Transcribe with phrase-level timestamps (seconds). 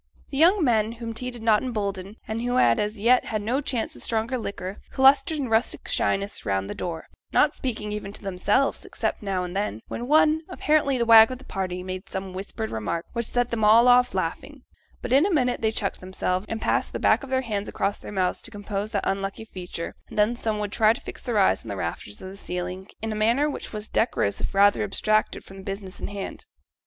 [0.31, 3.61] The young men, whom tea did not embolden, and who had as yet had no
[3.61, 8.21] chance of stronger liquor, clustered in rustic shyness round the door, not speaking even to
[8.23, 12.33] themselves, except now and then, when one, apparently the wag of the party, made some
[12.33, 14.63] whispered remark, which set them all off laughing;
[15.03, 17.99] but in a minute they checked themselves, and passed the back of their hands across
[17.99, 21.37] their mouths to compose that unlucky feature, and then some would try to fix their
[21.37, 24.81] eyes on the rafters of the ceiling, in a manner which was decorous if rather
[24.81, 26.47] abstracted from the business in hand.